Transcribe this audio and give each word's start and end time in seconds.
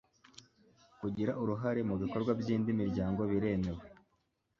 kugira 1.01 1.31
uruhare 1.41 1.81
mu 1.89 1.95
bikorwa 2.01 2.31
by 2.39 2.47
indi 2.55 2.71
miryango 2.81 3.21
biremewe 3.31 3.83